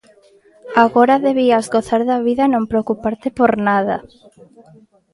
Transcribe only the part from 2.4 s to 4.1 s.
e non preocuparte por nada.